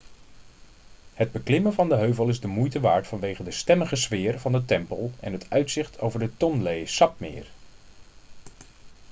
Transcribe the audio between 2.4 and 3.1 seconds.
moeite waard